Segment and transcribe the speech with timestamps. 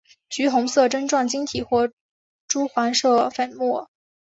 [0.29, 1.87] 橘红色针状晶体或
[2.47, 3.87] 赭黄色粉末。